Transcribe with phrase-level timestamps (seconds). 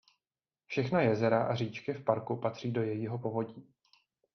[0.65, 3.67] Všechna jezera a říčky v parku patří do jejího povodí.